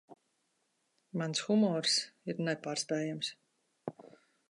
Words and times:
Mans 1.21 1.43
humors 1.49 1.99
ir 2.33 2.43
nepārspējams. 2.49 3.33